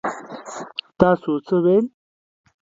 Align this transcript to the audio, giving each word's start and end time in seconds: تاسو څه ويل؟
تاسو 0.99 1.31
څه 1.45 1.55
ويل؟ 1.63 1.85